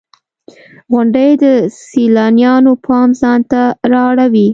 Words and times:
•غونډۍ 0.91 1.31
د 1.43 1.45
سیلانیانو 1.87 2.73
پام 2.85 3.09
ځان 3.21 3.39
ته 3.51 3.61
را 3.91 4.03
اړوي. 4.11 4.47